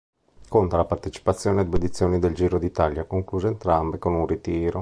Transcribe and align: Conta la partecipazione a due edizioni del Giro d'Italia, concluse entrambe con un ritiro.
Conta 0.49 0.77
la 0.77 0.85
partecipazione 0.85 1.61
a 1.61 1.63
due 1.63 1.77
edizioni 1.77 2.17
del 2.17 2.33
Giro 2.33 2.57
d'Italia, 2.57 3.05
concluse 3.05 3.45
entrambe 3.49 3.99
con 3.99 4.15
un 4.15 4.25
ritiro. 4.25 4.79